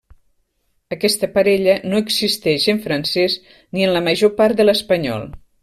[0.95, 5.29] Aquesta parella no existeix en francès ni en la major part de l'espanyol.